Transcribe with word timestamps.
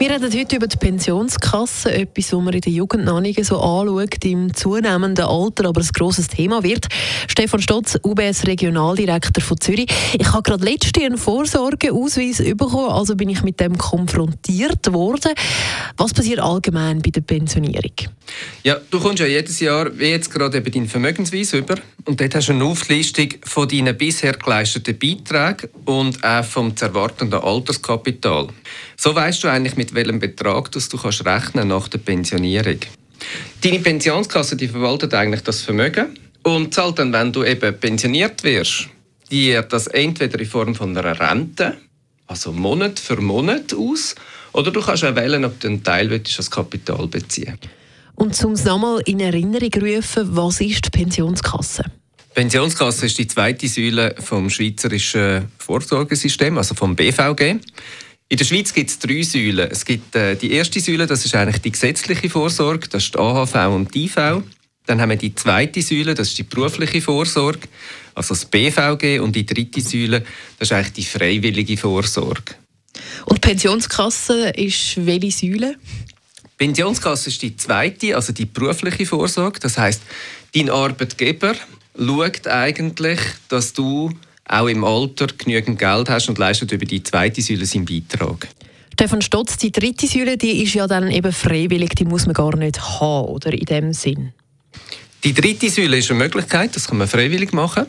Wir 0.00 0.12
reden 0.12 0.32
heute 0.32 0.56
über 0.56 0.66
die 0.66 0.78
Pensionskasse, 0.78 1.92
etwas, 1.92 2.32
was 2.32 2.40
man 2.40 2.54
in 2.54 2.62
der 2.62 2.72
Jugend 2.72 3.04
noch 3.04 3.20
nicht 3.20 3.44
so 3.44 3.60
anschaut, 3.60 4.24
im 4.24 4.54
zunehmenden 4.54 5.26
Alter, 5.26 5.68
aber 5.68 5.82
ein 5.82 5.88
grosses 5.92 6.26
Thema 6.26 6.62
wird. 6.62 6.86
Stefan 7.28 7.60
Stotz, 7.60 7.98
UBS 8.02 8.46
Regionaldirektor 8.46 9.44
von 9.44 9.60
Zürich. 9.60 9.88
Ich 10.18 10.32
habe 10.32 10.42
gerade 10.42 10.64
letzte 10.64 11.04
einen 11.04 11.18
Vorsorgeausweis 11.18 12.38
bekommen, 12.38 12.88
also 12.88 13.14
bin 13.14 13.28
ich 13.28 13.42
mit 13.42 13.60
dem 13.60 13.76
konfrontiert 13.76 14.90
worden. 14.90 15.32
Was 15.98 16.14
passiert 16.14 16.40
allgemein 16.40 17.02
bei 17.02 17.10
der 17.10 17.20
Pensionierung? 17.20 17.92
Ja, 18.62 18.78
du 18.90 19.00
kommst 19.00 19.20
ja 19.20 19.26
jedes 19.26 19.58
Jahr, 19.60 19.90
wie 19.98 20.10
jetzt 20.10 20.30
gerade 20.30 20.58
eben 20.58 20.70
deinen 20.70 20.88
Vermögensweis 20.88 21.54
über 21.54 21.76
und 22.04 22.20
dort 22.20 22.34
hast 22.34 22.48
du 22.48 22.52
eine 22.52 22.64
Auflistung 22.64 23.28
von 23.42 23.66
deinen 23.66 23.96
bisher 23.96 24.34
geleisteten 24.34 24.98
Beiträgen 24.98 25.70
und 25.86 26.22
auch 26.22 26.44
vom 26.44 26.76
zu 26.76 26.84
erwartenden 26.84 27.40
Alterskapital. 27.40 28.48
So 28.98 29.14
weißt 29.14 29.42
du 29.42 29.48
eigentlich, 29.48 29.78
mit 29.78 29.94
welchem 29.94 30.18
Betrag 30.18 30.70
du 30.70 30.78
kannst 30.78 31.24
rechnen 31.24 31.68
nach 31.68 31.88
der 31.88 31.98
Pensionierung. 31.98 32.80
Deine 33.62 33.78
Pensionskasse 33.78 34.56
die 34.56 34.68
verwaltet 34.68 35.14
eigentlich 35.14 35.42
das 35.42 35.62
Vermögen 35.62 36.18
und 36.42 36.74
zahlt 36.74 36.98
dann, 36.98 37.14
wenn 37.14 37.32
du 37.32 37.44
eben 37.44 37.78
pensioniert 37.78 38.44
wirst, 38.44 38.88
dir 39.30 39.62
das 39.62 39.86
entweder 39.86 40.38
in 40.38 40.46
Form 40.46 40.74
von 40.74 40.94
einer 40.94 41.18
Rente, 41.18 41.78
also 42.26 42.52
Monat 42.52 42.98
für 43.00 43.22
Monat 43.22 43.72
aus, 43.72 44.14
oder 44.52 44.70
du 44.70 44.82
kannst 44.82 45.04
auch 45.04 45.16
wählen, 45.16 45.46
ob 45.46 45.58
du 45.60 45.68
einen 45.68 45.82
Teil 45.82 46.12
als 46.12 46.50
Kapital 46.50 47.06
beziehen 47.06 47.56
willst. 47.58 47.79
Und 48.20 48.44
um 48.44 48.52
es 48.52 48.64
nochmal 48.64 49.00
in 49.06 49.18
Erinnerung 49.18 49.72
zu 49.72 49.80
rufen, 49.80 50.36
was 50.36 50.60
ist 50.60 50.84
die 50.84 50.90
Pensionskasse? 50.90 51.84
Die 52.18 52.34
Pensionskasse 52.34 53.06
ist 53.06 53.16
die 53.16 53.26
zweite 53.26 53.66
Säule 53.66 54.14
vom 54.18 54.50
schweizerischen 54.50 55.46
Vorsorgesystem, 55.56 56.58
also 56.58 56.74
vom 56.74 56.94
BVG. 56.94 57.56
In 58.28 58.36
der 58.36 58.44
Schweiz 58.44 58.74
gibt 58.74 58.90
es 58.90 58.98
drei 58.98 59.22
Säulen. 59.22 59.70
Es 59.70 59.86
gibt 59.86 60.14
äh, 60.14 60.36
die 60.36 60.52
erste 60.52 60.80
Säule, 60.80 61.06
das 61.06 61.24
ist 61.24 61.34
eigentlich 61.34 61.62
die 61.62 61.72
gesetzliche 61.72 62.28
Vorsorge, 62.28 62.88
das 62.88 63.04
ist 63.04 63.14
die 63.14 63.18
AHV 63.18 63.54
und 63.74 63.94
die 63.94 64.04
IV. 64.04 64.42
Dann 64.84 65.00
haben 65.00 65.08
wir 65.08 65.16
die 65.16 65.34
zweite 65.34 65.80
Säule, 65.80 66.12
das 66.12 66.28
ist 66.28 66.36
die 66.36 66.42
berufliche 66.42 67.00
Vorsorge, 67.00 67.68
also 68.14 68.34
das 68.34 68.44
BVG. 68.44 69.20
Und 69.20 69.34
die 69.34 69.46
dritte 69.46 69.80
Säule, 69.80 70.24
das 70.58 70.68
ist 70.68 70.72
eigentlich 70.72 70.92
die 70.92 71.04
freiwillige 71.04 71.78
Vorsorge. 71.78 72.54
Und 73.24 73.42
die 73.42 73.48
Pensionskasse 73.48 74.50
ist 74.50 75.06
welche 75.06 75.30
Säule? 75.30 75.76
Pensionskasse 76.60 77.30
ist 77.30 77.40
die 77.40 77.56
zweite, 77.56 78.14
also 78.14 78.34
die 78.34 78.44
berufliche 78.44 79.06
Vorsorge. 79.06 79.60
Das 79.60 79.78
heißt, 79.78 80.02
dein 80.54 80.68
Arbeitgeber 80.68 81.54
schaut 81.96 82.46
eigentlich, 82.46 83.18
dass 83.48 83.72
du 83.72 84.12
auch 84.44 84.66
im 84.66 84.84
Alter 84.84 85.28
genügend 85.28 85.78
Geld 85.78 86.10
hast 86.10 86.28
und 86.28 86.36
leistet 86.36 86.70
über 86.72 86.84
die 86.84 87.02
zweite 87.02 87.40
Säule 87.40 87.64
seinen 87.64 87.86
Beitrag. 87.86 88.46
Stefan 88.92 89.22
Stotz, 89.22 89.56
die 89.56 89.72
dritte 89.72 90.06
Säule, 90.06 90.36
die 90.36 90.62
ist 90.62 90.74
ja 90.74 90.86
dann 90.86 91.10
eben 91.10 91.32
freiwillig, 91.32 91.94
die 91.94 92.04
muss 92.04 92.26
man 92.26 92.34
gar 92.34 92.54
nicht 92.54 92.78
haben, 92.78 93.28
oder 93.28 93.54
in 93.54 93.64
dem 93.64 93.92
Sinn? 93.94 94.34
Die 95.24 95.32
dritte 95.32 95.70
Säule 95.70 95.96
ist 95.96 96.10
eine 96.10 96.18
Möglichkeit, 96.18 96.76
das 96.76 96.88
kann 96.88 96.98
man 96.98 97.08
freiwillig 97.08 97.54
machen. 97.54 97.86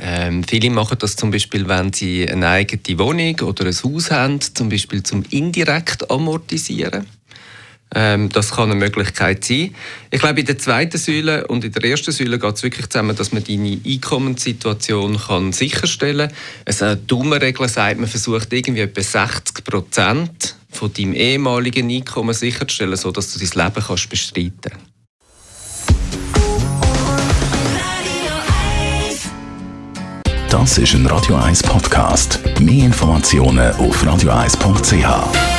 Ähm, 0.00 0.44
viele 0.44 0.70
machen 0.70 0.98
das 1.00 1.16
zum 1.16 1.32
Beispiel, 1.32 1.66
wenn 1.66 1.92
sie 1.92 2.28
eine 2.28 2.50
eigene 2.50 3.00
Wohnung 3.00 3.40
oder 3.40 3.66
ein 3.66 3.74
Haus 3.74 4.12
haben, 4.12 4.40
zum 4.40 4.68
Beispiel 4.68 5.02
zum 5.02 5.24
indirekt 5.30 6.08
amortisieren. 6.08 7.08
Ähm, 7.94 8.28
das 8.30 8.50
kann 8.50 8.70
eine 8.70 8.78
Möglichkeit 8.78 9.44
sein. 9.44 9.74
Ich 10.10 10.20
glaube, 10.20 10.40
in 10.40 10.46
der 10.46 10.58
zweiten 10.58 10.98
Säule 10.98 11.46
und 11.46 11.64
in 11.64 11.72
der 11.72 11.84
ersten 11.84 12.12
Säule 12.12 12.38
geht 12.38 12.54
es 12.54 12.62
wirklich 12.62 12.88
zusammen, 12.88 13.14
dass 13.14 13.32
man 13.32 13.44
deine 13.44 13.80
Einkommenssituation 13.86 15.18
kann 15.18 15.52
sicherstellen 15.52 16.28
kann. 16.28 16.36
Also 16.64 16.84
eine 16.86 16.96
dumme 16.96 17.40
Regel 17.40 17.68
sagt, 17.68 18.00
man 18.00 18.08
versucht 18.08 18.52
irgendwie 18.52 18.82
etwa 18.82 19.02
60 19.02 19.64
Prozent 19.64 20.56
von 20.70 20.92
deinem 20.92 21.14
ehemaligen 21.14 21.90
Einkommen 21.90 22.34
sicherzustellen, 22.34 22.96
sodass 22.96 23.32
du 23.32 23.38
dein 23.38 23.66
Leben 23.66 23.84
kannst 23.86 24.10
bestreiten 24.10 24.52
kannst. 24.62 24.96
Das 30.50 30.78
ist 30.78 30.94
ein 30.94 31.06
Radio 31.06 31.36
1 31.36 31.62
Podcast. 31.62 32.40
Mehr 32.60 32.86
Informationen 32.86 33.72
auf 33.76 34.02
radio1.ch. 34.02 35.55